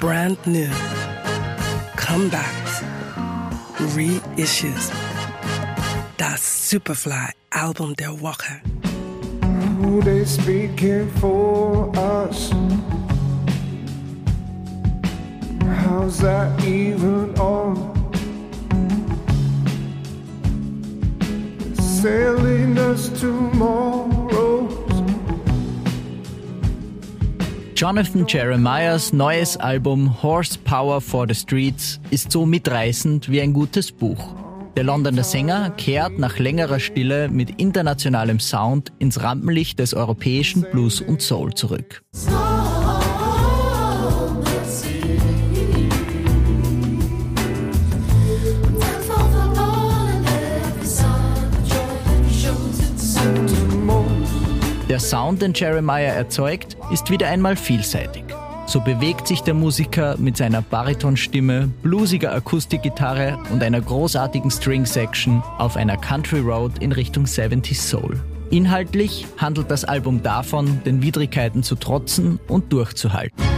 [0.00, 0.68] brand new,
[1.96, 2.82] comebacks,
[3.94, 4.90] reissues.
[6.18, 8.60] That Superfly Album der Woche.
[9.80, 12.50] Who they speaking for us?
[15.62, 17.94] How's that even on?
[21.74, 22.47] Sailing
[27.78, 34.34] Jonathan Jeremiahs neues Album Horsepower for the Streets ist so mitreißend wie ein gutes Buch.
[34.76, 41.00] Der Londoner Sänger kehrt nach längerer Stille mit internationalem Sound ins Rampenlicht des europäischen Blues
[41.00, 42.02] und Soul zurück.
[54.88, 58.24] Der Sound, den Jeremiah erzeugt, ist wieder einmal vielseitig.
[58.66, 65.76] So bewegt sich der Musiker mit seiner Baritonstimme, bluesiger Akustikgitarre und einer großartigen String-Section auf
[65.76, 68.18] einer Country Road in Richtung 70s Soul.
[68.50, 73.57] Inhaltlich handelt das Album davon, den Widrigkeiten zu trotzen und durchzuhalten.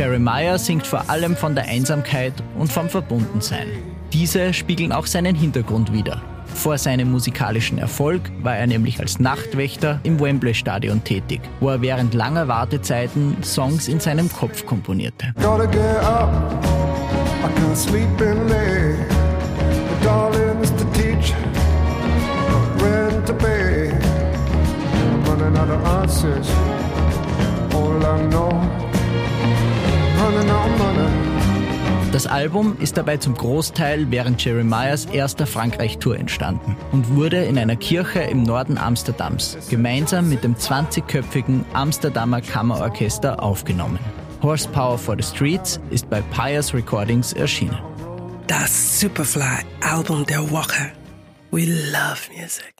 [0.00, 3.68] Jeremiah singt vor allem von der Einsamkeit und vom Verbundensein.
[4.14, 6.22] Diese spiegeln auch seinen Hintergrund wider.
[6.54, 11.82] Vor seinem musikalischen Erfolg war er nämlich als Nachtwächter im Wembley Stadion tätig, wo er
[11.82, 15.34] während langer Wartezeiten Songs in seinem Kopf komponierte.
[32.12, 37.76] Das Album ist dabei zum Großteil während Jeremiahs erster Frankreich-Tour entstanden und wurde in einer
[37.76, 44.00] Kirche im Norden Amsterdams gemeinsam mit dem 20-köpfigen Amsterdamer Kammerorchester aufgenommen.
[44.42, 47.78] Horsepower for the Streets ist bei Pious Recordings erschienen.
[48.48, 50.90] Das Superfly Album der Woche.
[51.52, 52.79] We love music.